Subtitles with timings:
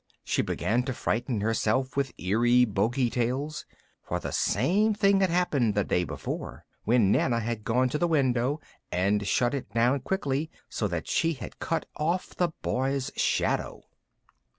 [0.23, 3.65] She began to frighten herself with eerie bogie tales,
[4.01, 8.07] for the same thing had happened the day before, when Nana had gone to the
[8.07, 8.59] window
[8.91, 13.83] and shut it down so quickly that she had cut off the boy's shadow.